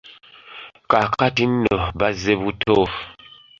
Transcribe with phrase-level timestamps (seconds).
[0.89, 2.77] Kaakati nno bazze buto.